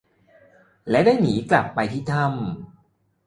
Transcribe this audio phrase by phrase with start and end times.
[0.89, 2.37] และได้หนีกลับไปที่ถ้ำ